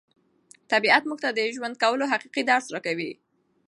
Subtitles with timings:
[0.71, 3.11] طبیعت موږ ته د ژوند کولو حقیقي درس راکوي.